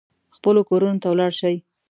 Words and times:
خپلو 0.35 0.61
کورونو 0.69 1.01
ته 1.01 1.07
ولاړ 1.09 1.31
شي. 1.39 1.55